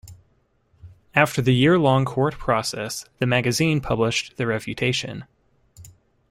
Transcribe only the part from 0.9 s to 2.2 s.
After the year-long